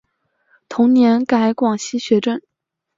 [0.67, 2.41] 同年改广西学政。